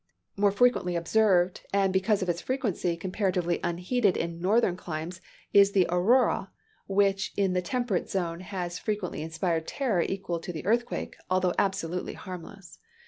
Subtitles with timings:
[0.35, 5.21] More frequently observed, and because of its frequency, comparatively unheeded in northern climes,
[5.53, 6.49] is the aurora,
[6.87, 12.13] which in the temperate zone has frequently inspired terror equal to the earthquake, though absolutely
[12.13, 12.79] harmless.